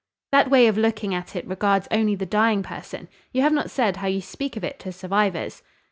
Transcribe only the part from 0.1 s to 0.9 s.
"That way of